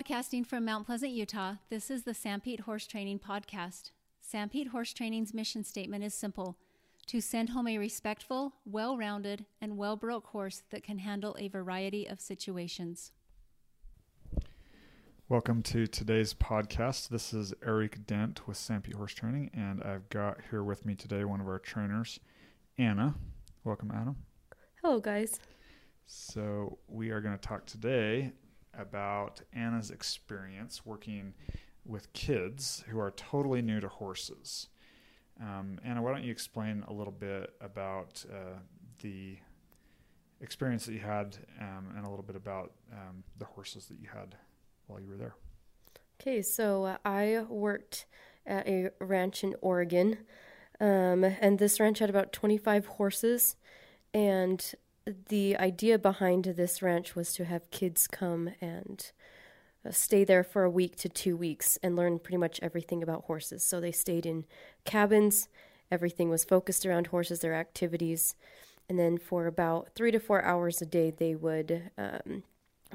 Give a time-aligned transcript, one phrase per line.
[0.00, 3.90] Broadcasting from Mount Pleasant, Utah, this is the Sanpete Horse Training Podcast.
[4.26, 6.56] Sanpete Horse Training's mission statement is simple
[7.06, 11.48] to send home a respectful, well rounded, and well broke horse that can handle a
[11.48, 13.12] variety of situations.
[15.28, 17.10] Welcome to today's podcast.
[17.10, 21.26] This is Eric Dent with Sanpete Horse Training, and I've got here with me today
[21.26, 22.18] one of our trainers,
[22.78, 23.16] Anna.
[23.64, 24.14] Welcome, Anna.
[24.82, 25.38] Hello, guys.
[26.06, 28.32] So, we are going to talk today
[28.80, 31.34] about Anna's experience working
[31.84, 34.68] with kids who are totally new to horses.
[35.40, 38.58] Um, Anna, why don't you explain a little bit about uh,
[39.02, 39.38] the
[40.40, 44.08] experience that you had um, and a little bit about um, the horses that you
[44.12, 44.36] had
[44.86, 45.34] while you were there?
[46.20, 48.06] Okay, so uh, I worked
[48.46, 50.18] at a ranch in Oregon,
[50.78, 53.56] um, and this ranch had about 25 horses.
[54.12, 54.74] And
[55.28, 59.10] the idea behind this ranch was to have kids come and
[59.86, 63.24] uh, stay there for a week to two weeks and learn pretty much everything about
[63.24, 63.64] horses.
[63.64, 64.44] So they stayed in
[64.84, 65.48] cabins,
[65.90, 68.34] everything was focused around horses, their activities.
[68.88, 72.42] And then for about three to four hours a day, they would um,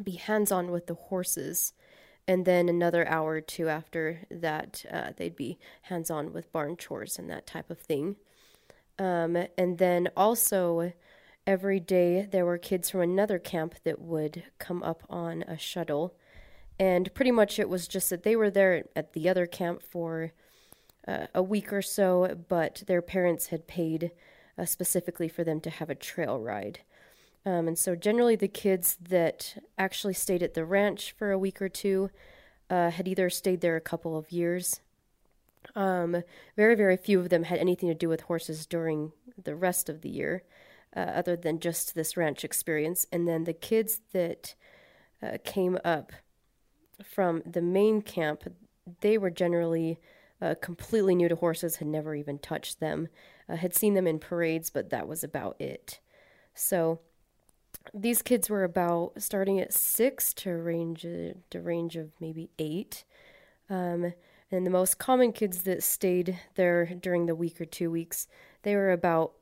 [0.03, 1.73] be hands on with the horses.
[2.27, 6.75] And then another hour or two after that, uh, they'd be hands on with barn
[6.75, 8.17] chores and that type of thing.
[8.97, 10.94] Um, and then also,
[11.47, 16.15] every day there were kids from another camp that would come up on a shuttle.
[16.79, 20.33] And pretty much it was just that they were there at the other camp for
[21.07, 24.11] uh, a week or so, but their parents had paid
[24.57, 26.79] uh, specifically for them to have a trail ride.
[27.45, 31.61] Um, and so generally the kids that actually stayed at the ranch for a week
[31.61, 32.09] or two
[32.69, 34.81] uh, had either stayed there a couple of years.
[35.75, 36.23] Um,
[36.55, 40.01] very, very few of them had anything to do with horses during the rest of
[40.01, 40.43] the year
[40.95, 43.05] uh, other than just this ranch experience.
[43.11, 44.56] And then the kids that
[45.22, 46.11] uh, came up
[47.03, 48.44] from the main camp,
[49.01, 50.00] they were generally
[50.41, 53.07] uh, completely new to horses, had never even touched them,
[53.50, 56.00] uh, had seen them in parades, but that was about it.
[56.53, 57.00] So
[57.94, 63.03] these kids were about starting at six to range to range of maybe eight.
[63.69, 64.13] Um,
[64.51, 68.28] and the most common kids that stayed there during the week or two weeks,
[68.63, 69.34] they were about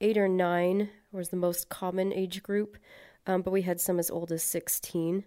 [0.00, 2.78] eight or nine was the most common age group,
[3.26, 5.24] um, but we had some as old as 16.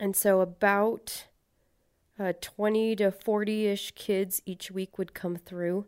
[0.00, 1.26] And so about
[2.18, 5.86] uh, 20 to 40 ish kids each week would come through.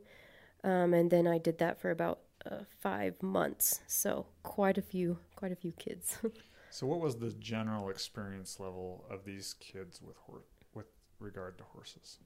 [0.65, 3.81] Um, and then I did that for about uh, five months.
[3.87, 6.19] So quite a few, quite a few kids.
[6.71, 10.43] so what was the general experience level of these kids with hor-
[10.75, 10.87] with
[11.19, 12.19] regard to horses?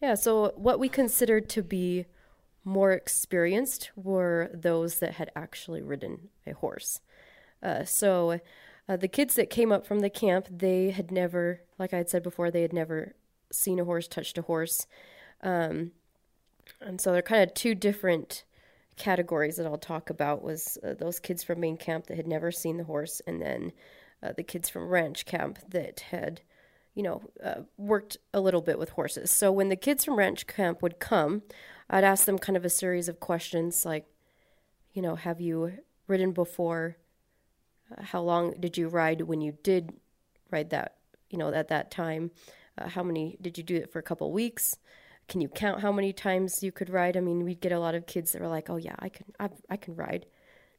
[0.00, 2.06] Yeah, so what we considered to be
[2.64, 7.00] more experienced were those that had actually ridden a horse.
[7.62, 8.40] Uh, so
[8.88, 12.10] uh, the kids that came up from the camp, they had never, like I had
[12.10, 13.14] said before, they had never
[13.50, 14.86] seen a horse, touched a horse.
[15.42, 15.92] Um,
[16.80, 18.44] and so they're kind of two different
[18.96, 22.52] categories that I'll talk about was uh, those kids from main camp that had never
[22.52, 23.72] seen the horse and then
[24.22, 26.40] uh, the kids from ranch camp that had
[26.94, 30.46] you know uh, worked a little bit with horses so when the kids from ranch
[30.46, 31.42] camp would come
[31.88, 34.06] I'd ask them kind of a series of questions like,
[34.92, 35.72] you know, have you
[36.06, 36.96] ridden before?
[38.00, 39.92] How long did you ride when you did
[40.50, 40.96] ride that,
[41.30, 42.30] you know, at that time?
[42.78, 44.76] Uh, how many did you do it for a couple weeks?
[45.28, 47.16] Can you count how many times you could ride?
[47.16, 49.24] I mean, we'd get a lot of kids that were like, "Oh yeah, I can,
[49.40, 50.26] I, I can ride."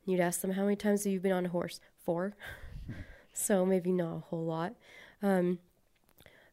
[0.06, 2.36] And you'd ask them, "How many times have you been on a horse?" Four.
[3.34, 4.74] so maybe not a whole lot.
[5.24, 5.60] Um,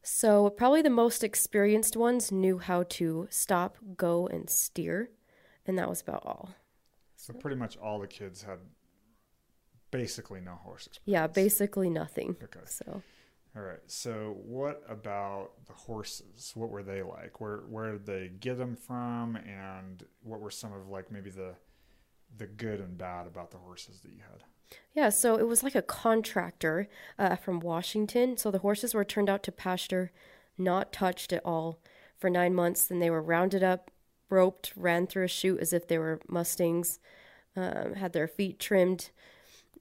[0.02, 5.10] so, probably the most experienced ones knew how to stop, go, and steer,
[5.64, 6.50] and that was about all.
[7.16, 8.58] So, pretty much all the kids had
[9.92, 11.12] basically no horse experience.
[11.12, 12.36] Yeah, basically nothing.
[12.42, 12.60] Okay.
[12.64, 13.02] So,
[13.54, 13.78] all right.
[13.86, 16.52] So, what about the horses?
[16.56, 17.40] What were they like?
[17.40, 21.54] Where where did they get them from, and what were some of like maybe the
[22.36, 24.42] the good and bad about the horses that you had?
[24.94, 26.88] Yeah, so it was like a contractor
[27.18, 28.36] uh, from Washington.
[28.36, 30.12] So the horses were turned out to pasture,
[30.56, 31.78] not touched at all,
[32.18, 32.86] for nine months.
[32.86, 33.90] Then they were rounded up,
[34.30, 36.98] roped, ran through a chute as if they were Mustangs,
[37.56, 39.10] um, had their feet trimmed,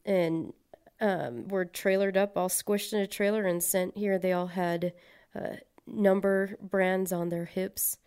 [0.05, 0.53] and
[0.99, 4.17] um, were trailered up, all squished in a trailer and sent here.
[4.17, 4.93] They all had
[5.35, 5.57] uh,
[5.87, 7.97] number brands on their hips.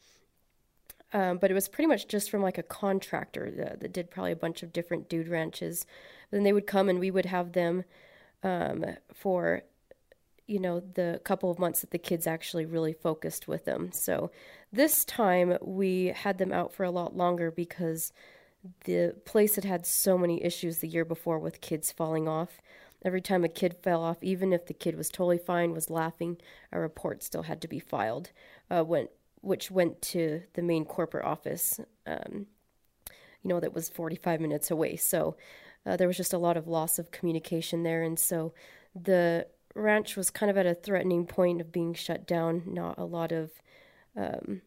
[1.15, 4.33] Um, but it was pretty much just from like a contractor that, that did probably
[4.33, 5.87] a bunch of different dude ranches.
[6.33, 7.85] Then they would come and we would have them
[8.43, 8.85] um,
[9.15, 9.63] for
[10.47, 13.93] you know the couple of months that the kids actually really focused with them.
[13.93, 14.31] So
[14.73, 18.13] this time we had them out for a lot longer because
[18.85, 22.61] the place had had so many issues the year before with kids falling off.
[23.05, 26.39] Every time a kid fell off, even if the kid was totally fine, was laughing,
[26.73, 28.31] a report still had to be filed,
[28.71, 29.11] uh, went,
[29.45, 32.47] which went to the main corporate office, um,
[33.43, 34.97] you know, that was 45 minutes away.
[34.97, 35.37] So
[35.87, 38.03] uh, there was just a lot of loss of communication there.
[38.03, 38.55] And so
[38.95, 42.63] the ranch was kind of at a threatening point of being shut down.
[42.67, 43.51] Not a lot of,
[44.17, 44.63] um,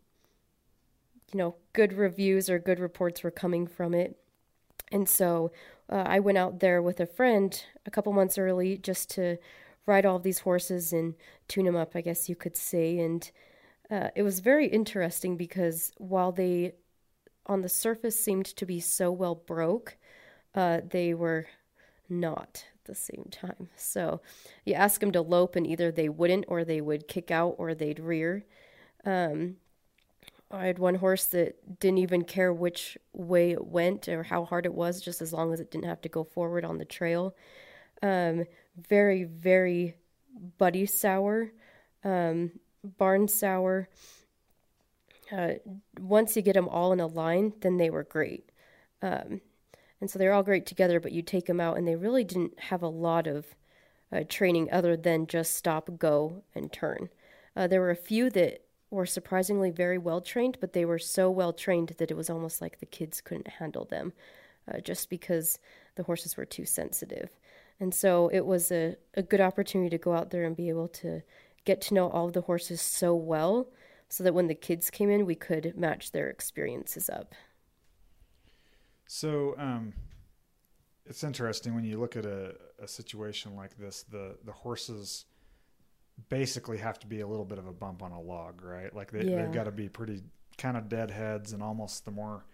[1.31, 4.17] you know, good reviews or good reports were coming from it.
[4.91, 5.51] And so
[5.89, 9.37] uh, I went out there with a friend a couple months early just to
[9.85, 11.15] ride all of these horses and
[11.47, 12.99] tune them up, I guess you could say.
[12.99, 13.29] And
[13.89, 16.73] uh, it was very interesting because while they,
[17.45, 19.97] on the surface, seemed to be so well broke,
[20.55, 21.47] uh, they were
[22.09, 23.69] not at the same time.
[23.77, 24.21] So
[24.65, 27.73] you ask them to lope, and either they wouldn't, or they would kick out, or
[27.73, 28.45] they'd rear.
[29.05, 29.57] Um,
[30.49, 34.65] I had one horse that didn't even care which way it went or how hard
[34.65, 37.35] it was, just as long as it didn't have to go forward on the trail.
[38.01, 38.45] Um,
[38.77, 39.95] very, very
[40.57, 41.51] buddy sour,
[42.03, 42.51] um,
[42.97, 43.89] barn sour.
[45.31, 45.53] Uh,
[45.99, 48.49] once you get them all in a line, then they were great.
[49.01, 49.41] Um,
[49.99, 52.59] and so they're all great together, but you take them out, and they really didn't
[52.59, 53.55] have a lot of
[54.11, 57.09] uh, training other than just stop, go, and turn.
[57.55, 61.29] Uh, there were a few that were surprisingly very well trained, but they were so
[61.29, 64.13] well trained that it was almost like the kids couldn't handle them
[64.71, 65.59] uh, just because
[65.95, 67.29] the horses were too sensitive.
[67.79, 70.87] And so it was a, a good opportunity to go out there and be able
[70.89, 71.21] to
[71.67, 73.67] get to know all of the horses so well
[74.09, 77.35] so that when the kids came in, we could match their experiences up.
[79.05, 79.93] So um,
[81.05, 85.25] it's interesting when you look at a, a situation like this, the, the horses
[86.29, 88.93] basically have to be a little bit of a bump on a log, right?
[88.95, 89.41] Like they, yeah.
[89.41, 90.23] they've got to be pretty
[90.57, 92.45] kind of deadheads, and almost the more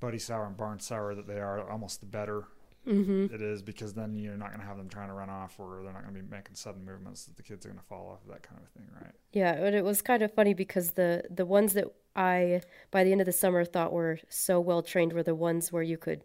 [0.00, 2.44] buddy sour and barn sour that they are, almost the better
[2.88, 3.34] mm-hmm.
[3.34, 5.80] it is because then you're not going to have them trying to run off or
[5.82, 8.10] they're not going to be making sudden movements that the kids are going to fall
[8.10, 9.14] off, of that kind of thing, right?
[9.32, 11.86] Yeah, but it was kind of funny because the the ones that
[12.16, 15.72] I by the end of the summer thought were so well trained were the ones
[15.72, 16.22] where you could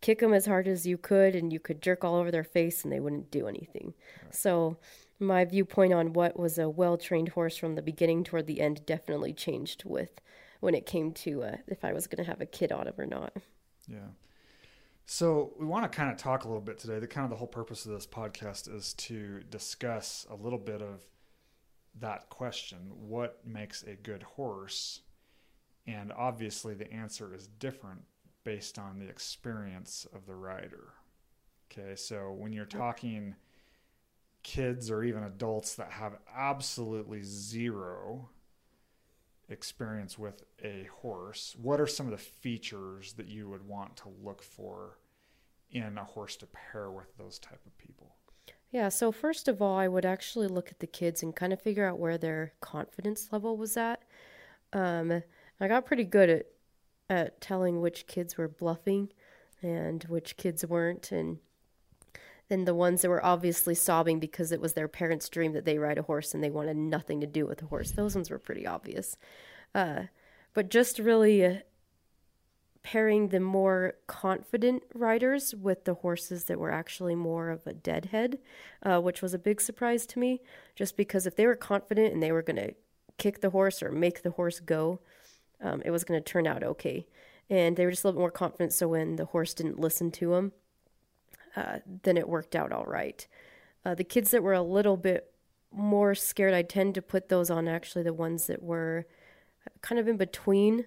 [0.00, 2.84] kick them as hard as you could and you could jerk all over their face
[2.84, 3.94] and they wouldn't do anything.
[4.22, 4.34] Right.
[4.34, 4.76] So
[5.18, 8.86] my viewpoint on what was a well trained horse from the beginning toward the end
[8.86, 10.20] definitely changed with
[10.60, 12.94] when it came to uh, if I was going to have a kid on him
[12.96, 13.32] or not.
[13.88, 14.08] Yeah.
[15.10, 16.98] So we want to kind of talk a little bit today.
[16.98, 20.82] The kind of the whole purpose of this podcast is to discuss a little bit
[20.82, 21.02] of
[21.98, 25.00] that question: what makes a good horse?
[25.86, 28.02] And obviously, the answer is different
[28.44, 30.92] based on the experience of the rider.
[31.72, 33.34] Okay, so when you're talking
[34.42, 38.28] kids or even adults that have absolutely zero
[39.48, 44.12] experience with a horse, what are some of the features that you would want to
[44.22, 44.98] look for
[45.70, 48.16] in a horse to pair with those type of people?
[48.70, 51.62] Yeah, so first of all, I would actually look at the kids and kind of
[51.62, 54.02] figure out where their confidence level was at.
[54.72, 55.22] Um,
[55.60, 56.46] I got pretty good at
[57.10, 59.08] at telling which kids were bluffing
[59.62, 61.38] and which kids weren't, and
[62.48, 65.78] than the ones that were obviously sobbing because it was their parents' dream that they
[65.78, 67.90] ride a horse and they wanted nothing to do with a horse.
[67.90, 69.16] Those ones were pretty obvious.
[69.74, 70.04] Uh,
[70.54, 71.54] but just really uh,
[72.82, 78.38] pairing the more confident riders with the horses that were actually more of a deadhead,
[78.82, 80.40] uh, which was a big surprise to me,
[80.74, 82.74] just because if they were confident and they were going to
[83.18, 85.00] kick the horse or make the horse go,
[85.60, 87.06] um, it was going to turn out okay.
[87.50, 90.10] And they were just a little bit more confident, so when the horse didn't listen
[90.12, 90.52] to them,
[91.56, 93.26] uh, then it worked out all right.
[93.84, 95.32] Uh, the kids that were a little bit
[95.72, 99.06] more scared, I tend to put those on actually the ones that were
[99.82, 100.86] kind of in between,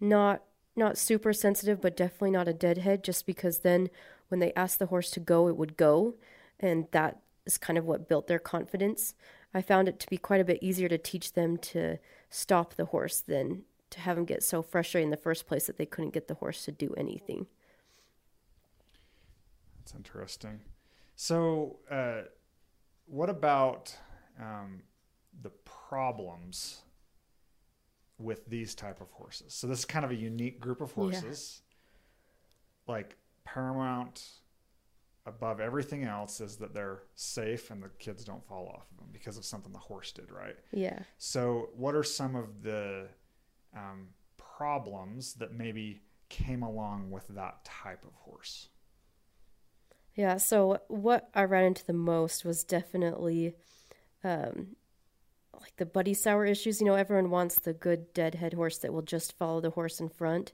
[0.00, 0.42] not
[0.78, 3.02] not super sensitive, but definitely not a deadhead.
[3.02, 3.88] Just because then
[4.28, 6.14] when they asked the horse to go, it would go,
[6.60, 9.14] and that is kind of what built their confidence.
[9.54, 11.98] I found it to be quite a bit easier to teach them to
[12.28, 15.78] stop the horse than to have them get so frustrated in the first place that
[15.78, 17.46] they couldn't get the horse to do anything.
[19.86, 20.58] That's interesting.
[21.14, 22.22] So, uh,
[23.06, 23.96] what about
[24.40, 24.82] um,
[25.42, 26.82] the problems
[28.18, 29.54] with these type of horses?
[29.54, 31.62] So this is kind of a unique group of horses.
[32.88, 32.94] Yeah.
[32.94, 34.24] Like paramount
[35.24, 39.08] above everything else is that they're safe and the kids don't fall off of them
[39.12, 40.56] because of something the horse did, right?
[40.72, 40.98] Yeah.
[41.18, 43.06] So, what are some of the
[43.76, 48.70] um, problems that maybe came along with that type of horse?
[50.16, 53.54] Yeah, so what I ran into the most was definitely
[54.24, 54.76] um,
[55.60, 56.80] like the buddy sour issues.
[56.80, 60.08] You know, everyone wants the good deadhead horse that will just follow the horse in
[60.08, 60.52] front.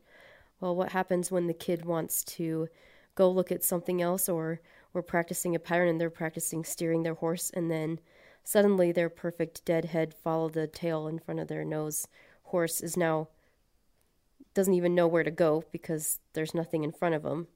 [0.61, 2.69] Well, what happens when the kid wants to
[3.15, 4.61] go look at something else or
[4.93, 8.01] we're practicing a pattern and they're practicing steering their horse and then
[8.45, 12.09] suddenly their perfect dead head follow the tail in front of their nose
[12.45, 13.29] horse is now
[14.55, 17.47] doesn't even know where to go because there's nothing in front of them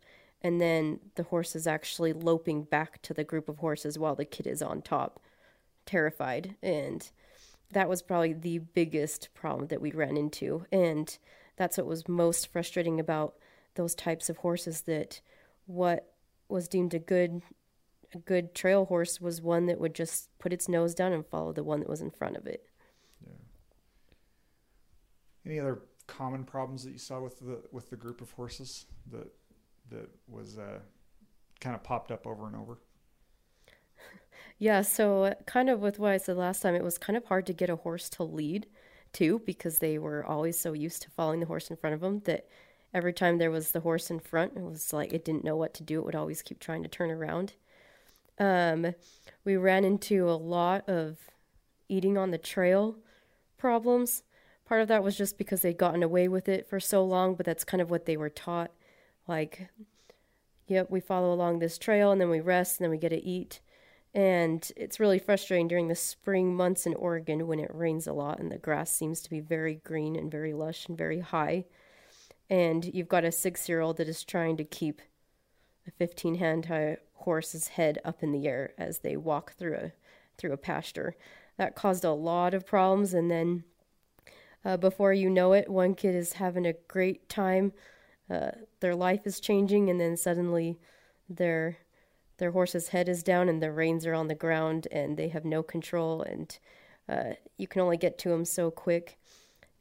[0.46, 4.24] and then the horse is actually loping back to the group of horses while the
[4.24, 5.20] kid is on top
[5.84, 7.10] terrified and
[7.72, 11.18] that was probably the biggest problem that we ran into and
[11.56, 13.34] that's what was most frustrating about
[13.74, 15.20] those types of horses that
[15.66, 16.12] what
[16.48, 17.42] was deemed a good
[18.14, 21.52] a good trail horse was one that would just put its nose down and follow
[21.52, 22.64] the one that was in front of it.
[23.26, 23.32] Yeah.
[25.44, 29.26] Any other common problems that you saw with the with the group of horses that
[29.90, 30.80] that was uh,
[31.60, 32.78] kind of popped up over and over?
[34.58, 37.46] Yeah, so kind of with what I said last time, it was kind of hard
[37.46, 38.66] to get a horse to lead
[39.12, 42.20] too because they were always so used to following the horse in front of them
[42.24, 42.46] that
[42.94, 45.74] every time there was the horse in front, it was like it didn't know what
[45.74, 45.98] to do.
[45.98, 47.54] It would always keep trying to turn around.
[48.38, 48.94] Um,
[49.44, 51.18] we ran into a lot of
[51.88, 52.98] eating on the trail
[53.58, 54.22] problems.
[54.66, 57.46] Part of that was just because they'd gotten away with it for so long, but
[57.46, 58.72] that's kind of what they were taught.
[59.26, 59.68] Like,
[60.66, 63.22] yep, we follow along this trail and then we rest and then we get to
[63.22, 63.60] eat.
[64.14, 68.38] And it's really frustrating during the spring months in Oregon when it rains a lot
[68.38, 71.66] and the grass seems to be very green and very lush and very high.
[72.48, 75.02] And you've got a six year old that is trying to keep
[75.86, 79.92] a 15 hand horse's head up in the air as they walk through a
[80.38, 81.16] through a pasture.
[81.58, 83.64] That caused a lot of problems and then
[84.64, 87.72] uh, before you know it, one kid is having a great time.
[88.28, 90.78] Uh, their life is changing, and then suddenly
[91.28, 91.78] their
[92.38, 95.44] their horse's head is down and the reins are on the ground and they have
[95.44, 96.58] no control and
[97.08, 99.18] uh, you can only get to them so quick.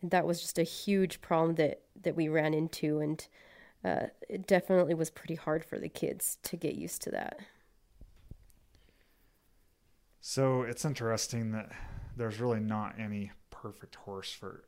[0.02, 3.28] And that was just a huge problem that that we ran into and
[3.84, 7.40] uh, it definitely was pretty hard for the kids to get used to that.
[10.22, 11.72] So it's interesting that
[12.18, 14.64] there's really not any perfect horse for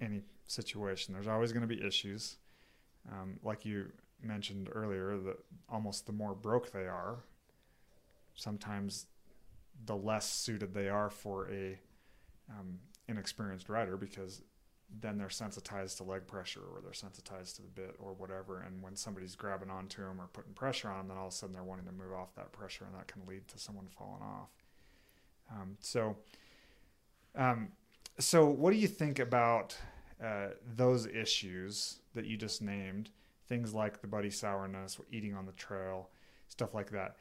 [0.00, 1.14] any situation.
[1.14, 2.38] There's always going to be issues
[3.10, 7.18] um, like you mentioned earlier that almost the more broke they are,
[8.34, 9.06] sometimes
[9.84, 11.78] the less suited they are for a
[12.50, 14.42] um, inexperienced rider because
[15.00, 18.60] then they're sensitized to leg pressure or they're sensitized to the bit or whatever.
[18.60, 21.36] And when somebody's grabbing onto them or putting pressure on them, then all of a
[21.36, 24.22] sudden they're wanting to move off that pressure, and that can lead to someone falling
[24.22, 24.50] off.
[25.50, 26.16] Um, so,
[27.34, 27.68] um,
[28.18, 29.76] so what do you think about
[30.22, 33.10] uh, those issues that you just named?
[33.48, 36.10] things like the buddy sourness, eating on the trail,
[36.48, 37.16] stuff like that.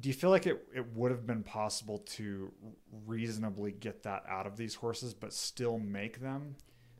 [0.00, 2.52] Do you feel like it, it would have been possible to
[3.06, 6.56] reasonably get that out of these horses, but still make them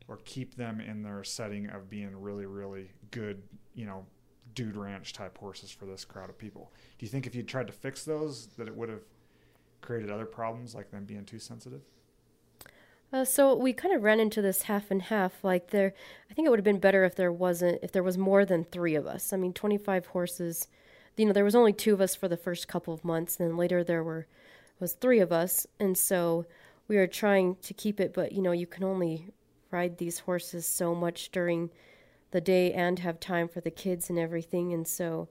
[0.07, 3.43] or keep them in their setting of being really, really good,
[3.75, 4.05] you know,
[4.55, 6.73] dude ranch type horses for this crowd of people?
[6.97, 9.03] Do you think if you tried to fix those, that it would have
[9.81, 11.81] created other problems like them being too sensitive?
[13.11, 15.43] Uh, so we kind of ran into this half and half.
[15.43, 15.93] Like there,
[16.29, 18.63] I think it would have been better if there wasn't if there was more than
[18.63, 19.33] three of us.
[19.33, 20.67] I mean, twenty five horses.
[21.17, 23.49] You know, there was only two of us for the first couple of months, and
[23.49, 24.27] then later there were
[24.79, 26.45] was three of us, and so
[26.87, 28.13] we were trying to keep it.
[28.13, 29.27] But you know, you can only
[29.71, 31.71] ride these horses so much during
[32.31, 35.27] the day and have time for the kids and everything, and so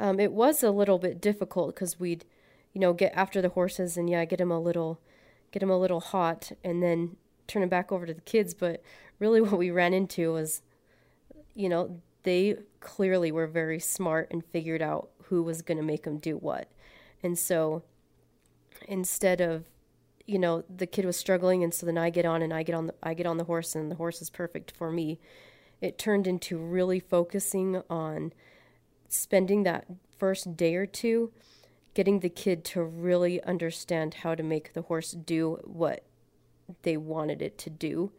[0.00, 2.24] um, it was a little bit difficult because we'd
[2.72, 5.00] you know get after the horses and yeah, get them a little
[5.52, 7.16] get them a little hot, and then
[7.46, 8.54] turn them back over to the kids.
[8.54, 8.82] But
[9.18, 10.62] really, what we ran into was,
[11.54, 16.02] you know, they clearly were very smart and figured out who was going to make
[16.04, 16.70] them do what.
[17.22, 17.82] And so
[18.88, 19.64] instead of
[20.26, 22.74] you know the kid was struggling and so then I get on and I get
[22.74, 25.18] on the I get on the horse and the horse is perfect for me
[25.80, 28.32] it turned into really focusing on
[29.08, 29.86] spending that
[30.18, 31.32] first day or two
[32.00, 36.02] getting the kid to really understand how to make the horse do what
[36.80, 38.10] they wanted it to do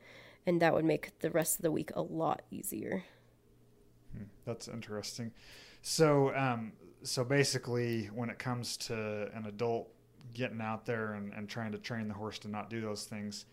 [0.46, 3.04] and that would make the rest of the week a lot easier.
[4.16, 5.32] Hmm, that's interesting.
[5.82, 9.90] So um, so basically when it comes to an adult
[10.32, 13.46] getting out there and, and trying to train the horse to not do those things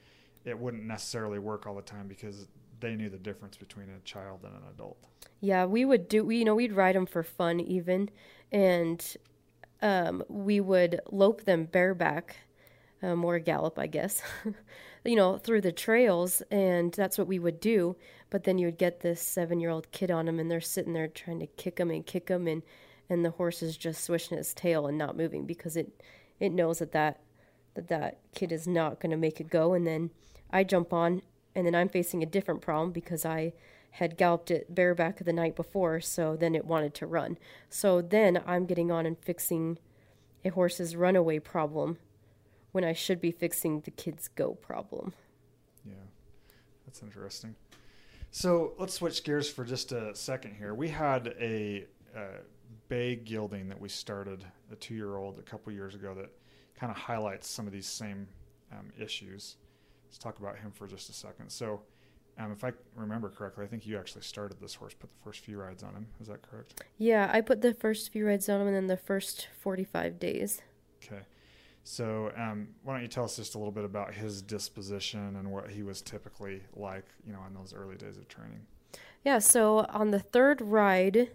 [0.44, 2.48] it wouldn't necessarily work all the time because
[2.80, 4.98] they knew the difference between a child and an adult.
[5.40, 8.10] Yeah we would do we you know we'd ride them for fun even
[8.52, 9.16] and
[9.82, 12.36] um, we would lope them bareback,
[13.02, 14.22] um, or gallop, I guess,
[15.04, 17.96] you know, through the trails, and that's what we would do.
[18.30, 21.40] But then you would get this seven-year-old kid on them, and they're sitting there trying
[21.40, 22.62] to kick them and kick them, and
[23.10, 26.02] and the horse is just swishing its tail and not moving because it
[26.40, 27.20] it knows that that
[27.74, 29.72] that, that kid is not going to make it go.
[29.72, 30.10] And then
[30.50, 31.22] I jump on
[31.54, 33.52] and then I'm facing a different problem because I
[33.92, 37.38] had galloped it bareback the night before, so then it wanted to run.
[37.68, 39.78] So then I'm getting on and fixing
[40.44, 41.98] a horse's runaway problem
[42.72, 45.14] when I should be fixing the kid's go problem.
[45.84, 45.94] Yeah,
[46.86, 47.54] that's interesting.
[48.30, 50.74] So let's switch gears for just a second here.
[50.74, 52.28] We had a, a
[52.88, 56.30] bay gelding that we started, a two year old, a couple years ago that
[56.78, 58.28] kind of highlights some of these same
[58.72, 59.56] um, issues.
[60.06, 61.50] Let's talk about him for just a second.
[61.50, 61.80] So,
[62.38, 65.40] um, if I remember correctly, I think you actually started this horse, put the first
[65.40, 66.06] few rides on him.
[66.20, 66.82] Is that correct?
[66.96, 70.62] Yeah, I put the first few rides on him and then the first 45 days.
[71.04, 71.22] Okay.
[71.82, 75.50] So, um, why don't you tell us just a little bit about his disposition and
[75.50, 78.60] what he was typically like, you know, in those early days of training?
[79.24, 81.30] Yeah, so on the third ride,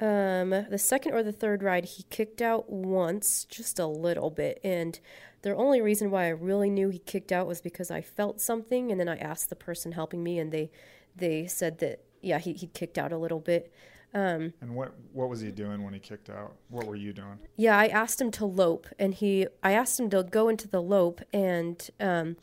[0.00, 4.58] um, the second or the third ride, he kicked out once, just a little bit.
[4.64, 4.98] And
[5.42, 8.90] the only reason why I really knew he kicked out was because I felt something,
[8.90, 10.70] and then I asked the person helping me, and they
[11.14, 13.72] they said that yeah, he he kicked out a little bit.
[14.14, 16.54] Um, and what what was he doing when he kicked out?
[16.68, 17.38] What were you doing?
[17.56, 20.82] Yeah, I asked him to lope, and he I asked him to go into the
[20.82, 22.36] lope, and um,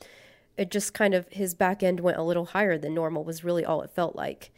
[0.57, 3.23] it just kind of his back end went a little higher than normal.
[3.23, 4.51] Was really all it felt like,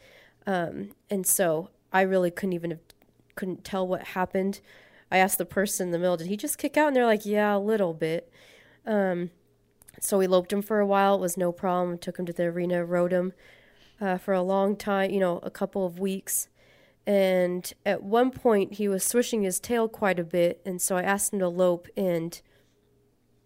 [0.46, 2.80] um, and so I really couldn't even have,
[3.36, 4.60] couldn't tell what happened.
[5.12, 6.88] I asked the person in the middle, did he just kick out?
[6.88, 8.32] And they're like, yeah, a little bit.
[8.86, 9.30] Um,
[10.00, 11.16] so we loped him for a while.
[11.16, 11.98] It was no problem.
[11.98, 13.34] Took him to the arena, rode him
[14.00, 16.48] uh, for a long time, you know, a couple of weeks.
[17.06, 20.62] And at one point, he was swishing his tail quite a bit.
[20.64, 21.88] And so I asked him to lope.
[21.94, 22.40] And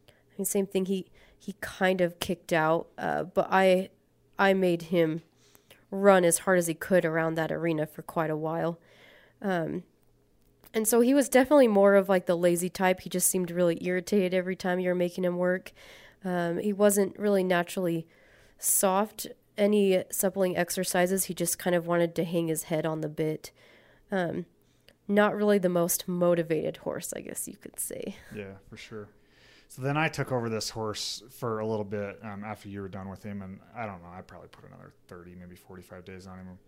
[0.09, 0.87] I mean, same thing.
[0.87, 3.91] He he kind of kicked out, uh, but I
[4.39, 5.23] I made him
[5.91, 8.79] run as hard as he could around that arena for quite a while.
[9.43, 9.83] Um,
[10.75, 13.01] and so he was definitely more of like the lazy type.
[13.01, 15.73] He just seemed really irritated every time you were making him work.
[16.25, 18.07] Um, he wasn't really naturally
[18.59, 19.27] soft.
[19.57, 23.53] Any suppling exercises, he just kind of wanted to hang his head on the bit.
[24.11, 24.47] Um,
[25.09, 28.17] not really the most motivated horse, I guess you could say.
[28.35, 29.09] Yeah, for sure.
[29.69, 32.89] So then I took over this horse for a little bit um, after you were
[32.89, 36.27] done with him, and I don't know, I probably put another 30, maybe 45 days
[36.27, 36.59] on him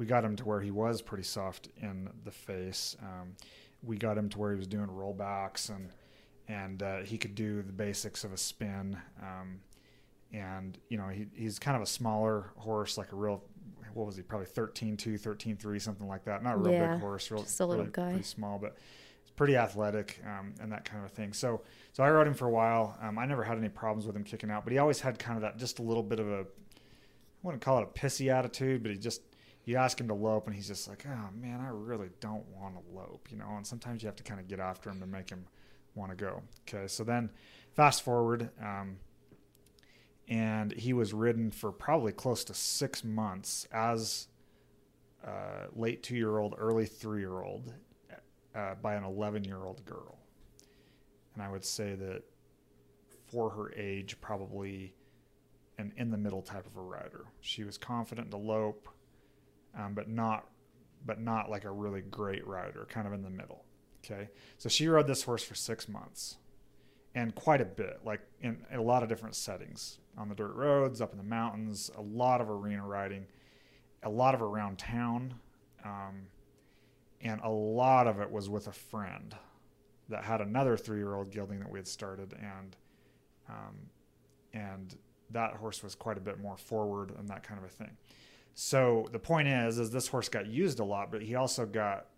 [0.00, 2.96] we got him to where he was pretty soft in the face.
[3.02, 3.36] Um,
[3.82, 5.90] we got him to where he was doing rollbacks and
[6.48, 8.96] and uh, he could do the basics of a spin.
[9.22, 9.60] Um,
[10.32, 13.44] and you know he, he's kind of a smaller horse, like a real
[13.92, 16.92] what was he probably 13 2 13 3 something like that not a real yeah,
[16.92, 18.76] big horse real just a little really, guy pretty small but
[19.34, 21.60] pretty athletic um, and that kind of thing so
[21.92, 24.22] so i rode him for a while um, i never had any problems with him
[24.22, 26.38] kicking out but he always had kind of that just a little bit of a
[26.42, 29.22] i wouldn't call it a pissy attitude but he just
[29.64, 32.74] you ask him to lope and he's just like, oh man, I really don't want
[32.74, 33.50] to lope, you know.
[33.56, 35.46] And sometimes you have to kind of get after him to make him
[35.94, 36.42] want to go.
[36.68, 37.30] Okay, so then
[37.74, 38.96] fast forward, um,
[40.28, 44.28] and he was ridden for probably close to six months as
[45.24, 47.72] a late two year old, early three year old
[48.54, 50.18] uh, by an 11 year old girl.
[51.34, 52.22] And I would say that
[53.30, 54.94] for her age, probably
[55.78, 57.26] an in the middle type of a rider.
[57.40, 58.88] She was confident to lope
[59.76, 60.46] um, but not
[61.06, 63.64] but not like a really great rider, kind of in the middle.
[64.04, 64.28] Okay,
[64.58, 66.36] so she rode this horse for six months,
[67.14, 70.54] and quite a bit, like in, in a lot of different settings on the dirt
[70.54, 73.26] roads, up in the mountains, a lot of arena riding,
[74.02, 75.34] a lot of around town,
[75.84, 76.26] um,
[77.20, 79.34] and a lot of it was with a friend
[80.08, 82.76] that had another three-year-old gelding that we had started, and
[83.48, 83.76] um,
[84.52, 84.96] and
[85.30, 87.96] that horse was quite a bit more forward and that kind of a thing.
[88.62, 92.08] So the point is, is this horse got used a lot, but he also got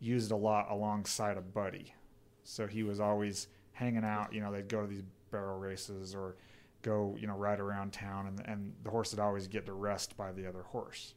[0.00, 1.94] used a lot alongside a buddy.
[2.42, 4.32] So he was always hanging out.
[4.32, 6.34] You know, they'd go to these barrel races or
[6.82, 10.16] go, you know, ride around town, and and the horse would always get to rest
[10.16, 11.14] by the other horse.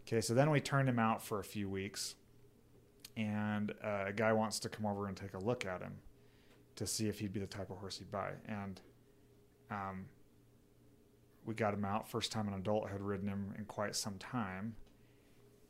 [0.00, 2.16] Okay, so then we turned him out for a few weeks,
[3.16, 5.94] and uh, a guy wants to come over and take a look at him
[6.74, 8.80] to see if he'd be the type of horse he'd buy, and
[9.70, 10.06] um,
[11.44, 14.74] we got him out first time an adult had ridden him in quite some time.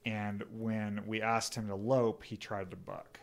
[0.04, 3.20] And when we asked him to lope he tried to buck.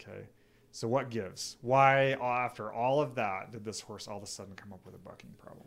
[0.00, 0.28] Okay.
[0.70, 1.58] So what gives?
[1.60, 4.94] Why after all of that did this horse all of a sudden come up with
[4.94, 5.66] a bucking problem?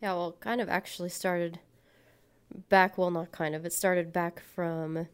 [0.00, 1.58] Yeah well kind of actually started
[2.68, 5.08] back well not kind of it started back from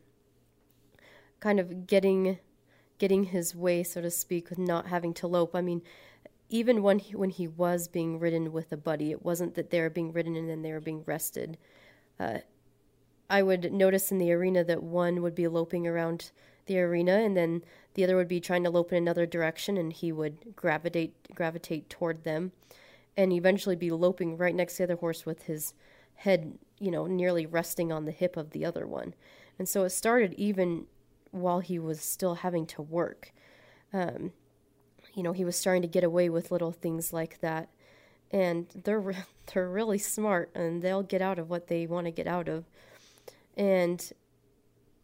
[1.38, 2.38] kind of getting
[2.98, 5.54] getting his way so to speak with not having to lope.
[5.54, 5.82] I mean
[6.50, 9.80] even when he, when he was being ridden with a buddy, it wasn't that they
[9.80, 11.56] were being ridden and then they were being rested.
[12.18, 12.38] Uh,
[13.30, 16.32] I would notice in the arena that one would be loping around
[16.66, 17.62] the arena and then
[17.94, 21.88] the other would be trying to lope in another direction and he would gravitate gravitate
[21.88, 22.52] toward them.
[23.16, 25.74] and eventually be loping right next to the other horse with his
[26.14, 29.14] head, you know, nearly resting on the hip of the other one.
[29.58, 30.86] And so it started even
[31.30, 33.32] while he was still having to work.
[33.92, 34.32] Um,
[35.14, 37.68] you know, he was starting to get away with little things like that.
[38.30, 42.26] And they're they're really smart and they'll get out of what they want to get
[42.26, 42.64] out of.
[43.56, 44.12] And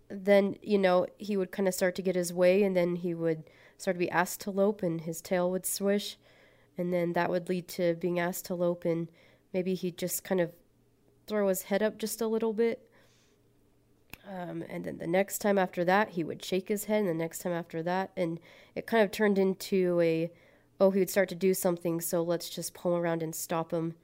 [0.08, 3.12] then, you know, he would kind of start to get his way and then he
[3.12, 3.44] would
[3.76, 6.16] start to be asked to lope and his tail would swish
[6.78, 9.08] and then that would lead to being asked to lope and
[9.52, 10.52] maybe he'd just kind of
[11.26, 12.88] throw his head up just a little bit
[14.28, 17.14] um, and then the next time after that he would shake his head and the
[17.14, 18.40] next time after that and
[18.74, 20.30] it kind of turned into a
[20.80, 23.72] oh he would start to do something so let's just pull him around and stop
[23.72, 23.94] him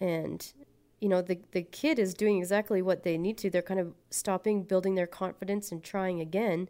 [0.00, 0.52] and
[1.00, 3.94] you know the the kid is doing exactly what they need to they're kind of
[4.10, 6.68] stopping building their confidence and trying again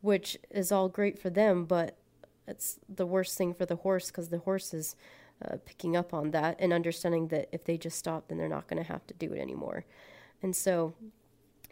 [0.00, 1.96] which is all great for them but
[2.46, 4.96] it's the worst thing for the horse because the horse is
[5.44, 8.68] uh, picking up on that and understanding that if they just stop, then they're not
[8.68, 9.84] going to have to do it anymore.
[10.42, 10.94] And so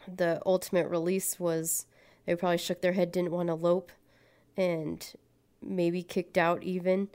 [0.06, 1.86] the ultimate release was
[2.26, 3.92] they probably shook their head, didn't want to lope,
[4.56, 5.14] and
[5.60, 7.08] maybe kicked out even,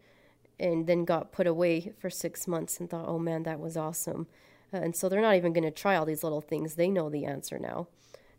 [0.60, 4.28] and then got put away for six months and thought, oh man, that was awesome.
[4.74, 6.76] Uh, and so they're not even going to try all these little things.
[6.76, 7.88] They know the answer now.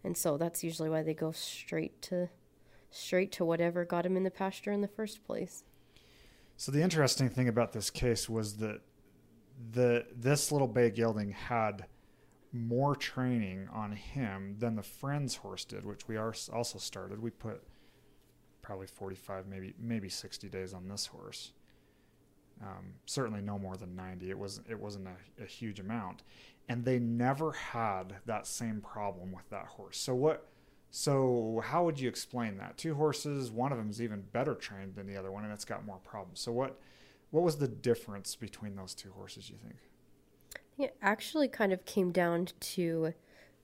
[0.04, 2.28] And so that's usually why they go straight to
[2.90, 5.64] straight to whatever got him in the pasture in the first place.
[6.56, 8.80] So the interesting thing about this case was that
[9.72, 11.87] the this little bay gelding had
[12.52, 17.20] more training on him than the friend's horse did, which we are also started.
[17.20, 17.62] We put
[18.62, 21.52] probably 45, maybe maybe 60 days on this horse.
[22.61, 24.30] Um, certainly no more than 90.
[24.30, 26.22] It was it wasn't a, a huge amount,
[26.68, 29.98] and they never had that same problem with that horse.
[29.98, 30.48] So what
[30.90, 32.78] so how would you explain that?
[32.78, 35.64] Two horses, one of them is even better trained than the other one, and it's
[35.64, 36.40] got more problems.
[36.40, 36.80] So what
[37.30, 39.50] what was the difference between those two horses?
[39.50, 39.76] You think?
[40.78, 43.12] It actually kind of came down to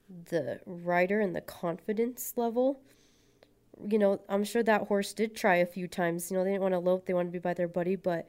[0.09, 2.81] the rider and the confidence level.
[3.89, 6.31] You know, I'm sure that horse did try a few times.
[6.31, 8.29] You know, they didn't want to lope; they wanted to be by their buddy, but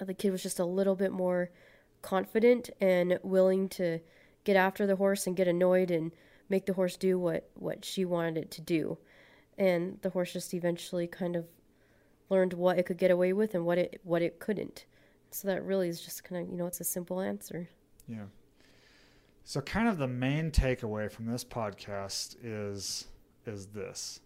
[0.00, 1.50] the kid was just a little bit more
[2.02, 4.00] confident and willing to
[4.44, 6.12] get after the horse and get annoyed and
[6.48, 8.96] make the horse do what what she wanted it to do
[9.58, 11.46] and the horse just eventually kind of
[12.30, 14.84] learned what it could get away with and what it what it couldn't
[15.30, 17.68] so that really is just kind of you know it's a simple answer
[18.08, 18.24] yeah.
[19.44, 23.06] So kind of the main takeaway from this podcast is
[23.46, 24.20] is this.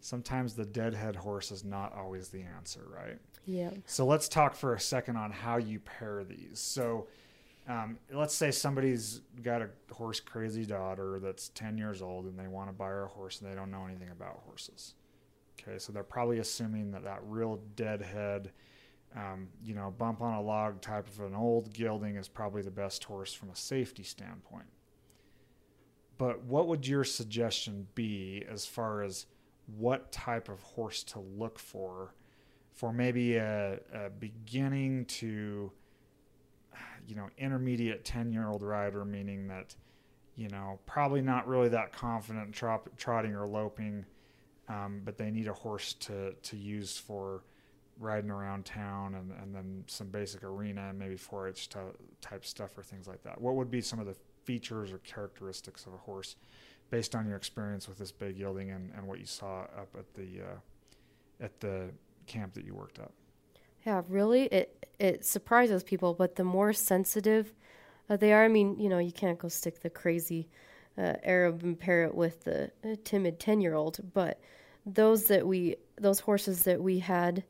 [0.00, 3.18] Sometimes the deadhead horse is not always the answer right?
[3.46, 6.58] Yeah so let's talk for a second on how you pair these.
[6.60, 7.06] So
[7.68, 12.48] um, let's say somebody's got a horse crazy daughter that's 10 years old and they
[12.48, 14.94] want to buy her a horse and they don't know anything about horses.
[15.60, 18.50] Okay, so they're probably assuming that that real deadhead,
[19.16, 22.70] um, you know, bump on a log type of an old gelding is probably the
[22.70, 24.66] best horse from a safety standpoint.
[26.16, 29.26] But what would your suggestion be as far as
[29.78, 32.14] what type of horse to look for
[32.72, 35.72] for maybe a, a beginning to
[37.06, 39.74] you know, intermediate 10 year old rider, meaning that,
[40.36, 44.04] you know, probably not really that confident trot, trotting or loping,
[44.68, 47.42] um, but they need a horse to, to use for
[48.00, 51.68] riding around town and, and then some basic arena and maybe 4 H
[52.20, 53.40] type stuff or things like that.
[53.40, 56.36] What would be some of the features or characteristics of a horse
[56.90, 60.12] based on your experience with this big gelding and, and what you saw up at
[60.14, 61.90] the, uh, at the
[62.26, 63.10] camp that you worked at?
[63.86, 66.14] Yeah, really, it it surprises people.
[66.14, 67.54] But the more sensitive
[68.08, 70.48] uh, they are, I mean, you know, you can't go stick the crazy
[70.98, 74.00] uh, Arab and pair it with the uh, timid ten year old.
[74.12, 74.40] But
[74.84, 77.44] those that we, those horses that we had,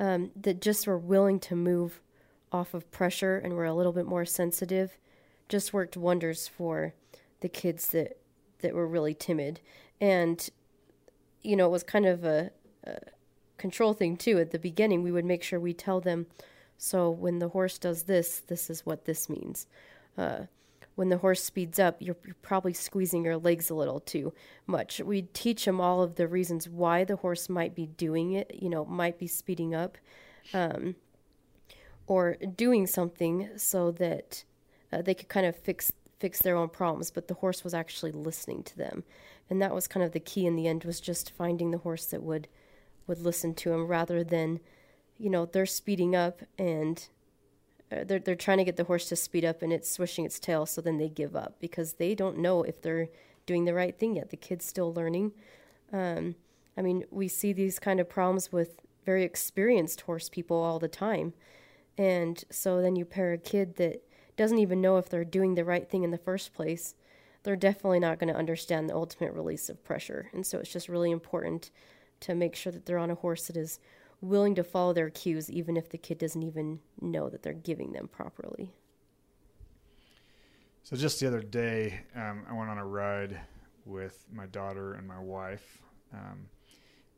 [0.00, 2.00] um, that just were willing to move
[2.50, 4.98] off of pressure and were a little bit more sensitive,
[5.48, 6.94] just worked wonders for
[7.40, 8.16] the kids that
[8.60, 9.60] that were really timid.
[10.00, 10.48] And
[11.42, 12.50] you know, it was kind of a,
[12.84, 12.98] a
[13.56, 14.38] control thing too.
[14.38, 16.26] At the beginning, we would make sure we tell them,
[16.76, 19.66] so when the horse does this, this is what this means.
[20.18, 20.40] Uh,
[20.94, 24.32] when the horse speeds up, you're, you're, probably squeezing your legs a little too
[24.66, 25.00] much.
[25.00, 28.68] We teach them all of the reasons why the horse might be doing it, you
[28.68, 29.96] know, might be speeding up,
[30.52, 30.96] um,
[32.06, 34.44] or doing something so that
[34.92, 37.10] uh, they could kind of fix fix their own problems.
[37.10, 39.04] But the horse was actually listening to them,
[39.48, 42.06] and that was kind of the key in the end was just finding the horse
[42.06, 42.48] that would
[43.06, 44.60] would listen to him rather than,
[45.18, 47.08] you know, they're speeding up and
[47.90, 50.66] they're they're trying to get the horse to speed up and it's swishing its tail,
[50.66, 53.08] so then they give up because they don't know if they're
[53.46, 54.30] doing the right thing yet.
[54.30, 55.32] The kid's still learning.
[55.92, 56.36] Um,
[56.76, 60.88] I mean, we see these kind of problems with very experienced horse people all the
[60.88, 61.32] time,
[62.00, 64.02] And so then you pair a kid that
[64.34, 66.94] doesn't even know if they're doing the right thing in the first place.
[67.42, 70.30] They're definitely not going to understand the ultimate release of pressure.
[70.32, 71.70] And so it's just really important
[72.20, 73.80] to make sure that they're on a horse that is
[74.20, 77.92] willing to follow their cues, even if the kid doesn't even know that they're giving
[77.92, 78.70] them properly.
[80.82, 83.40] So just the other day, um, I went on a ride
[83.84, 86.46] with my daughter and my wife, um,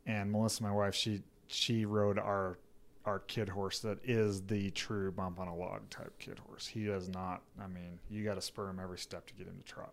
[0.06, 2.58] and Melissa, my wife, she she rode our
[3.04, 6.66] our kid horse that is the true bump on a log type kid horse.
[6.66, 7.42] He does not.
[7.60, 9.92] I mean, you got to spur him every step to get him to trot.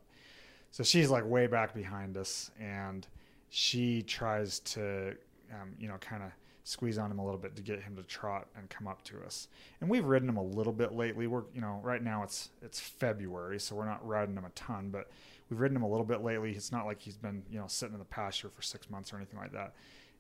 [0.72, 3.08] So she's like way back behind us, and
[3.50, 5.16] she tries to,
[5.52, 6.32] um, you know, kind of
[6.70, 9.20] squeeze on him a little bit to get him to trot and come up to
[9.26, 9.48] us.
[9.82, 11.26] And we've ridden him a little bit lately.
[11.26, 14.90] We're, you know, right now it's it's February, so we're not riding him a ton,
[14.92, 15.10] but
[15.50, 16.52] we've ridden him a little bit lately.
[16.52, 19.18] It's not like he's been, you know, sitting in the pasture for six months or
[19.18, 19.74] anything like that.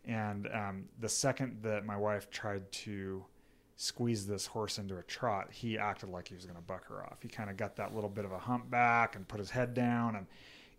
[0.05, 3.23] And um, the second that my wife tried to
[3.75, 7.03] squeeze this horse into a trot, he acted like he was going to buck her
[7.03, 7.17] off.
[7.21, 9.73] He kind of got that little bit of a hump back and put his head
[9.73, 10.25] down and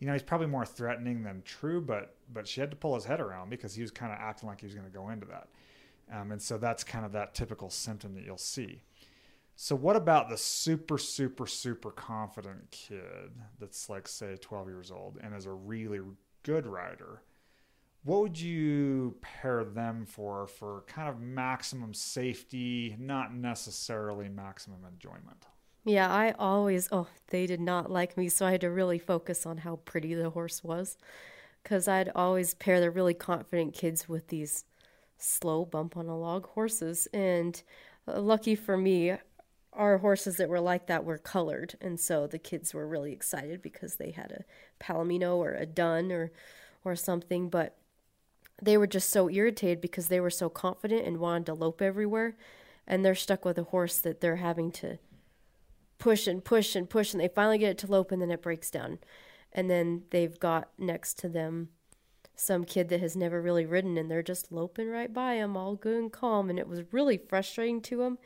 [0.00, 3.04] you know, he's probably more threatening than true, but but she had to pull his
[3.04, 5.26] head around because he was kind of acting like he was going to go into
[5.26, 5.48] that.
[6.12, 8.82] Um, and so that's kind of that typical symptom that you'll see.
[9.54, 15.18] So what about the super super super confident kid that's like say 12 years old
[15.22, 16.00] and is a really
[16.42, 17.22] good rider?
[18.02, 25.46] what would you pair them for for kind of maximum safety, not necessarily maximum enjoyment?
[25.84, 29.46] Yeah, I always, oh, they did not like me, so I had to really focus
[29.46, 30.98] on how pretty the horse was.
[31.62, 34.64] Because I'd always pair the really confident kids with these
[35.18, 37.08] slow bump on a log horses.
[37.12, 37.62] And
[38.08, 39.14] uh, lucky for me,
[39.72, 41.76] our horses that were like that were colored.
[41.80, 44.44] And so the kids were really excited because they had a
[44.84, 46.32] Palomino or a Dun or,
[46.84, 47.50] or something.
[47.50, 47.76] But
[48.62, 52.36] they were just so irritated because they were so confident and wanted to lope everywhere
[52.86, 54.98] and they're stuck with a horse that they're having to
[56.00, 58.42] push and push and push and they finally get it to lope and then it
[58.42, 58.98] breaks down.
[59.52, 61.68] And then they've got next to them
[62.40, 65.74] some kid that has never really ridden and they're just loping right by him all
[65.76, 68.18] good and calm and it was really frustrating to him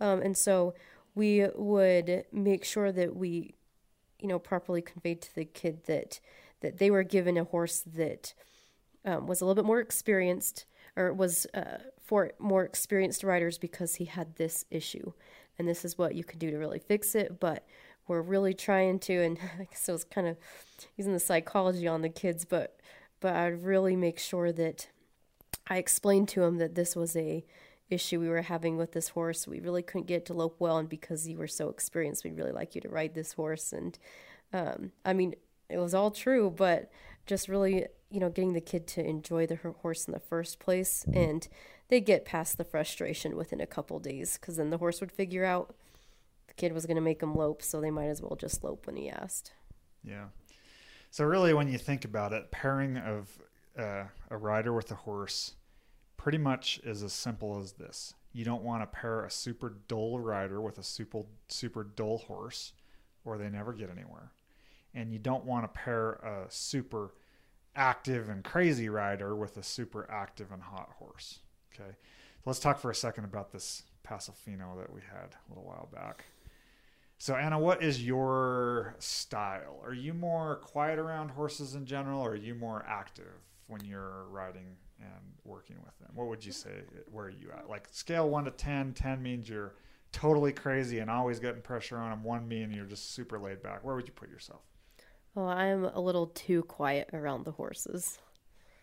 [0.00, 0.74] um, and so
[1.14, 3.54] we would make sure that we
[4.20, 6.18] you know properly conveyed to the kid that
[6.60, 8.32] that they were given a horse that
[9.04, 10.64] um, was a little bit more experienced
[10.96, 15.12] or was uh, for more experienced riders because he had this issue
[15.58, 17.66] and this is what you can do to really fix it but
[18.06, 19.38] we're really trying to and
[19.74, 20.36] so it's kind of
[20.96, 22.78] using the psychology on the kids but
[23.20, 24.88] but i'd really make sure that
[25.68, 27.44] i explained to him that this was a
[27.90, 29.48] issue we were having with this horse.
[29.48, 32.52] We really couldn't get to lope well and because you were so experienced we'd really
[32.52, 33.72] like you to ride this horse.
[33.72, 33.98] And
[34.52, 35.34] um, i mean
[35.68, 36.90] it was all true but
[37.28, 41.04] just really you know getting the kid to enjoy the horse in the first place
[41.12, 41.46] and
[41.88, 45.44] they get past the frustration within a couple days because then the horse would figure
[45.44, 45.74] out
[46.48, 48.86] the kid was going to make him lope so they might as well just lope
[48.86, 49.52] when he asked.
[50.02, 50.26] Yeah.
[51.10, 53.28] So really when you think about it pairing of
[53.78, 55.54] uh, a rider with a horse
[56.16, 58.14] pretty much is as simple as this.
[58.32, 62.72] You don't want to pair a super dull rider with a super super dull horse
[63.24, 64.32] or they never get anywhere
[64.94, 67.14] and you don't want to pair a super
[67.76, 71.40] active and crazy rider with a super active and hot horse.
[71.72, 75.48] Okay, so let's talk for a second about this Paso Fino that we had a
[75.48, 76.24] little while back.
[77.18, 79.80] So Anna, what is your style?
[79.84, 84.26] Are you more quiet around horses in general, or are you more active when you're
[84.30, 86.10] riding and working with them?
[86.14, 86.70] What would you say?
[87.10, 87.68] Where are you at?
[87.68, 89.74] Like scale one to 10, 10 means you're
[90.12, 92.24] totally crazy and always getting pressure on them.
[92.24, 93.84] One means you're just super laid back.
[93.84, 94.62] Where would you put yourself?
[95.34, 98.18] Well, I'm a little too quiet around the horses.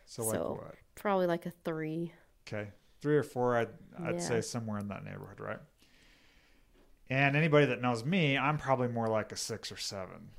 [0.06, 0.76] So, like so what?
[0.96, 2.14] Probably like a three.
[2.48, 2.70] Okay,
[3.02, 3.58] three or four.
[3.58, 3.70] I'd
[4.04, 4.22] I'd yeah.
[4.22, 5.60] say somewhere in that neighborhood, right?
[7.10, 10.30] And anybody that knows me, I'm probably more like a six or seven,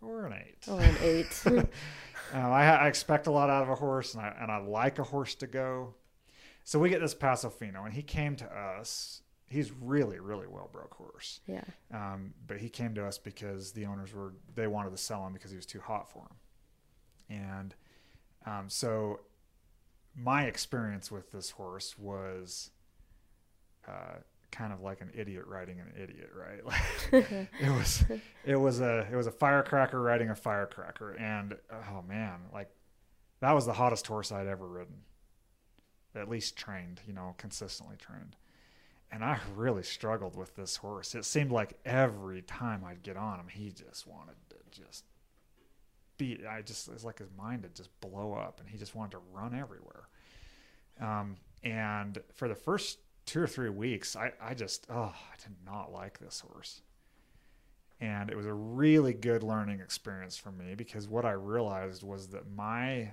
[0.00, 0.66] or an eight.
[0.68, 1.42] Or an eight.
[1.46, 1.66] um,
[2.32, 5.04] I, I, expect a lot out of a horse, and I and I like a
[5.04, 5.94] horse to go.
[6.64, 10.68] So we get this Paso Fino, and he came to us he's really really well
[10.72, 11.40] broke horse.
[11.46, 11.64] Yeah.
[11.92, 15.32] Um, but he came to us because the owners were they wanted to sell him
[15.32, 16.20] because he was too hot for
[17.28, 17.74] him, and
[18.46, 19.20] um, so
[20.16, 22.70] my experience with this horse was
[23.86, 24.18] uh,
[24.50, 26.60] kind of like an idiot riding an idiot, right?
[27.12, 28.04] Like it was
[28.44, 32.70] it was a it was a firecracker riding a firecracker, and oh man, like
[33.40, 35.02] that was the hottest horse I'd ever ridden.
[36.14, 38.34] At least trained, you know, consistently trained
[39.10, 41.14] and I really struggled with this horse.
[41.14, 45.04] It seemed like every time I'd get on him, he just wanted to just
[46.18, 46.40] beat.
[46.46, 49.20] I just it's like his mind would just blow up, and he just wanted to
[49.32, 50.08] run everywhere.
[51.00, 55.54] Um, and for the first two or three weeks, I, I just, oh, I did
[55.64, 56.82] not like this horse.
[58.00, 62.28] And it was a really good learning experience for me because what I realized was
[62.28, 63.12] that my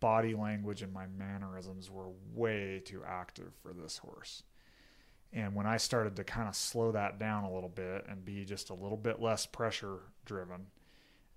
[0.00, 4.42] body language and my mannerisms were way too active for this horse.
[5.34, 8.44] And when I started to kind of slow that down a little bit and be
[8.44, 10.66] just a little bit less pressure driven,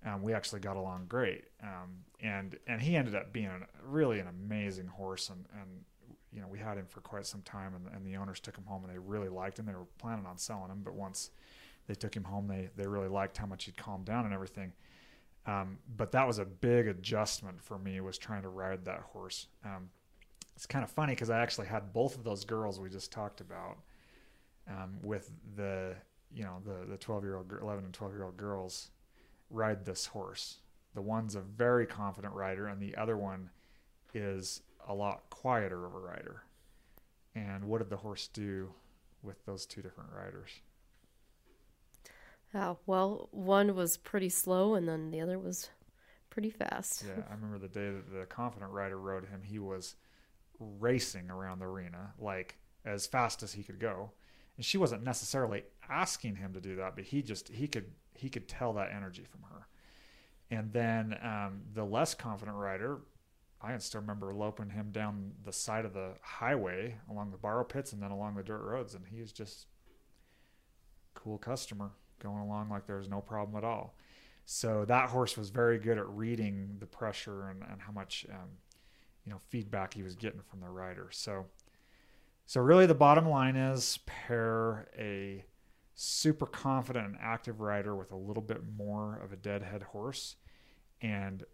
[0.06, 1.44] um, we actually got along great.
[1.62, 3.50] Um, and and he ended up being
[3.84, 5.84] really an amazing horse, and, and
[6.32, 8.64] you know we had him for quite some time, and, and the owners took him
[8.64, 9.66] home, and they really liked him.
[9.66, 11.30] They were planning on selling him, but once
[11.88, 14.72] they took him home, they they really liked how much he'd calmed down and everything.
[15.46, 19.46] Um, but that was a big adjustment for me was trying to ride that horse.
[19.64, 19.90] Um,
[20.54, 23.40] it's kind of funny because I actually had both of those girls we just talked
[23.40, 23.78] about
[24.68, 25.94] um, with the
[26.32, 28.90] you know the the 12 year old 11 and 12 year old girls
[29.50, 30.58] ride this horse.
[30.94, 33.50] The one's a very confident rider and the other one
[34.14, 36.42] is a lot quieter of a rider.
[37.34, 38.72] And what did the horse do
[39.22, 40.50] with those two different riders?
[42.54, 45.68] Oh, well, one was pretty slow and then the other was
[46.30, 47.04] pretty fast.
[47.06, 49.96] yeah i remember the day that the confident rider rode him he was
[50.60, 54.10] racing around the arena like as fast as he could go
[54.58, 58.28] and she wasn't necessarily asking him to do that, but he just he could he
[58.28, 59.68] could tell that energy from her.
[60.50, 62.98] And then um, the less confident rider,
[63.62, 67.62] I can still remember loping him down the side of the highway along the borrow
[67.62, 69.66] pits and then along the dirt roads, and he was just
[71.14, 73.94] cool customer going along like there was no problem at all.
[74.44, 78.48] So that horse was very good at reading the pressure and, and how much um,
[79.24, 81.10] you know feedback he was getting from the rider.
[81.12, 81.46] So
[82.48, 85.44] so really, the bottom line is pair a
[85.94, 90.36] super confident and active rider with a little bit more of a deadhead horse,
[91.02, 91.44] and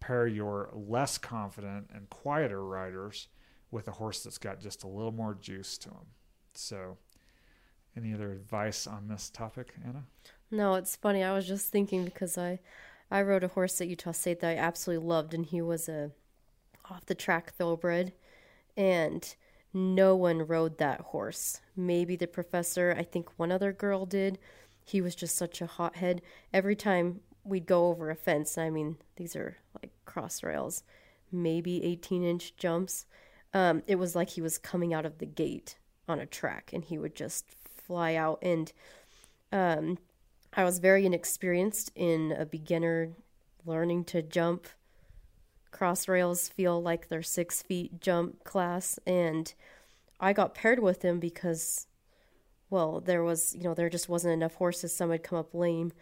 [0.00, 3.28] pair your less confident and quieter riders
[3.70, 6.06] with a horse that's got just a little more juice to him.
[6.52, 6.98] So,
[7.96, 10.04] any other advice on this topic, Anna?
[10.50, 11.24] No, it's funny.
[11.24, 12.58] I was just thinking because I,
[13.10, 16.10] I rode a horse at Utah State that I absolutely loved, and he was a
[16.90, 18.12] off the track thoroughbred,
[18.76, 19.34] and
[19.74, 21.60] no one rode that horse.
[21.76, 24.38] Maybe the professor, I think one other girl did.
[24.84, 26.22] He was just such a hothead.
[26.52, 30.84] Every time we'd go over a fence, I mean, these are like cross rails,
[31.32, 33.06] maybe 18 inch jumps.
[33.52, 35.76] Um, it was like he was coming out of the gate
[36.08, 37.46] on a track and he would just
[37.86, 38.38] fly out.
[38.42, 38.72] And
[39.50, 39.98] um,
[40.52, 43.10] I was very inexperienced in a beginner
[43.66, 44.68] learning to jump
[45.74, 48.98] cross rails feel like they're six feet jump class.
[49.06, 49.52] And
[50.20, 51.88] i got paired with them because
[52.70, 54.94] well there was you know there just wasn't enough horses.
[54.94, 55.92] Some had come up lame.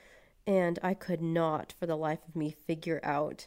[0.46, 3.46] And i could not for the life of me figure out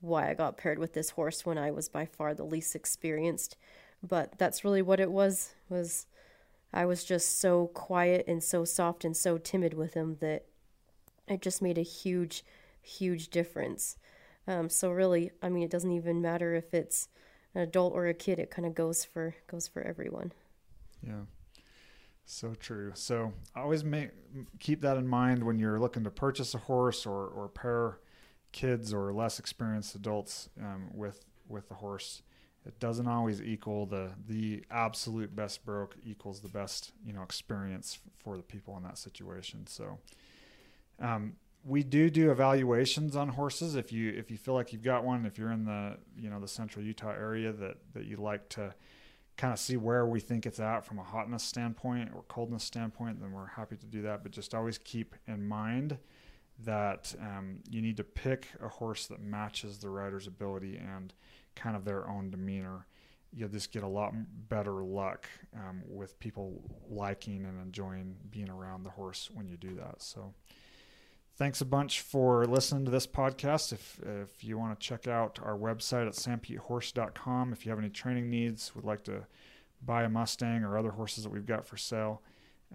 [0.00, 3.56] why i got paired with this horse when i was by far the least experienced.
[4.02, 6.06] But that's really what it was was
[6.72, 10.44] i was just so quiet and so soft and so timid with him that
[11.28, 12.44] it just made a huge
[12.82, 13.96] huge difference
[14.46, 17.08] um, so really, I mean, it doesn't even matter if it's
[17.54, 18.38] an adult or a kid.
[18.38, 20.32] It kind of goes for goes for everyone.
[21.06, 21.22] Yeah,
[22.24, 22.92] so true.
[22.94, 24.10] So always make
[24.58, 27.98] keep that in mind when you're looking to purchase a horse or or pair
[28.50, 32.22] kids or less experienced adults um, with with the horse.
[32.64, 37.98] It doesn't always equal the the absolute best broke equals the best you know experience
[38.18, 39.66] for the people in that situation.
[39.66, 39.98] So.
[41.00, 41.32] Um,
[41.64, 43.76] we do do evaluations on horses.
[43.76, 46.40] If you if you feel like you've got one if you're in the you know
[46.40, 48.74] the central utah area that that you like to
[49.36, 53.20] kind of see where we think it's at from a hotness standpoint or coldness standpoint
[53.20, 54.22] then we're happy to do that.
[54.22, 55.98] But just always keep in mind
[56.64, 61.12] that um, you need to pick a horse that matches the rider's ability and
[61.54, 62.86] kind of their own demeanor.
[63.34, 64.12] You'll just get a lot
[64.48, 69.74] better luck um, with people liking and enjoying being around the horse when you do
[69.76, 70.02] that.
[70.02, 70.34] So
[71.36, 73.72] thanks a bunch for listening to this podcast.
[73.72, 77.90] If, if you want to check out our website at sanpetehorse.com, if you have any
[77.90, 79.26] training needs, would like to
[79.84, 82.22] buy a Mustang or other horses that we've got for sale,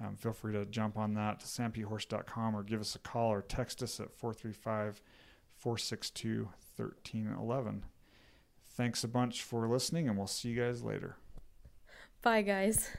[0.02, 3.42] um, feel free to jump on that to sanpetehorse.com or give us a call or
[3.42, 5.02] text us at 435
[5.56, 7.84] 462 1311.
[8.70, 11.16] Thanks a bunch for listening, and we'll see you guys later.
[12.22, 12.90] Bye, guys.